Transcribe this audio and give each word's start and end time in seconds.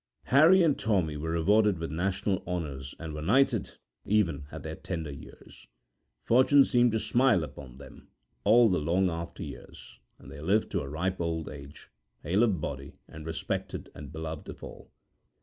Harry 0.23 0.63
and 0.63 0.79
Tommy 0.79 1.15
were 1.15 1.35
each 1.35 1.41
rewarded 1.41 1.77
with 1.77 1.91
national 1.91 2.43
honours 2.47 2.95
and 2.97 3.13
were 3.13 3.21
knighted, 3.21 3.77
even 4.03 4.47
at 4.51 4.63
their 4.63 4.73
tender 4.75 5.11
years. 5.11 5.67
Fortune 6.23 6.63
seemed 6.65 6.91
to 6.93 6.99
smile 6.99 7.43
upon 7.43 7.77
them 7.77 8.07
all 8.43 8.67
the 8.67 8.79
long 8.79 9.11
after 9.11 9.43
years, 9.43 9.99
and 10.17 10.31
they 10.31 10.41
lived 10.41 10.71
to 10.71 10.81
a 10.81 10.89
ripe 10.89 11.21
old 11.21 11.47
age, 11.49 11.91
hale 12.23 12.41
of 12.41 12.59
body, 12.59 12.93
and 13.07 13.27
respected 13.27 13.91
and 13.93 14.11
beloved 14.11 14.49
of 14.49 14.63
all. 14.63 14.89